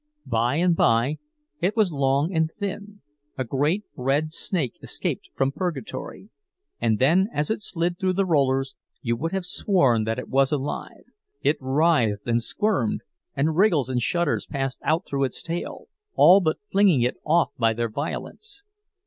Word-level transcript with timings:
By 0.25 0.55
and 0.55 0.75
by 0.75 1.19
it 1.59 1.75
was 1.77 1.91
long 1.91 2.33
and 2.33 2.49
thin, 2.59 3.01
a 3.37 3.43
great 3.43 3.83
red 3.95 4.33
snake 4.33 4.73
escaped 4.81 5.29
from 5.35 5.51
purgatory; 5.51 6.31
and 6.79 6.97
then, 6.97 7.27
as 7.31 7.51
it 7.51 7.61
slid 7.61 7.99
through 7.99 8.13
the 8.13 8.25
rollers, 8.25 8.73
you 9.03 9.15
would 9.17 9.31
have 9.31 9.45
sworn 9.45 10.05
that 10.05 10.17
it 10.17 10.27
was 10.27 10.51
alive—it 10.51 11.57
writhed 11.61 12.25
and 12.25 12.41
squirmed, 12.41 13.01
and 13.35 13.55
wriggles 13.55 13.89
and 13.89 14.01
shudders 14.01 14.47
passed 14.47 14.79
out 14.81 15.05
through 15.05 15.23
its 15.25 15.43
tail, 15.43 15.85
all 16.15 16.39
but 16.41 16.57
flinging 16.71 17.03
it 17.03 17.17
off 17.23 17.51
by 17.59 17.71
their 17.71 17.87
violence. 17.89 18.63